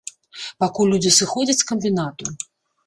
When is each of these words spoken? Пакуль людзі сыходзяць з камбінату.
Пакуль 0.63 0.89
людзі 0.93 1.11
сыходзяць 1.19 1.59
з 1.61 1.69
камбінату. 1.75 2.23